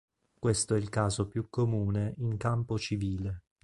[0.39, 3.43] Questo è il caso più comune in campo civile.